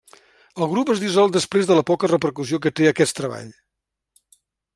El 0.63 0.67
grup 0.71 0.91
es 0.93 1.01
dissol 1.03 1.29
després 1.35 1.69
de 1.73 1.77
la 1.81 1.83
poca 1.91 2.09
repercussió 2.13 2.61
que 2.65 2.73
té 2.81 2.89
aquest 2.93 3.19
treball. 3.21 3.53